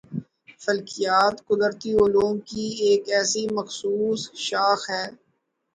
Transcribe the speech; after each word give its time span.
فلکیات 0.63 1.35
قُدرتی 1.47 1.91
علوم 2.03 2.35
کی 2.49 2.65
ایک 2.85 3.03
ایسی 3.15 3.43
مخصُوص 3.57 4.21
شاخ 4.45 4.81
ہے 4.91 5.05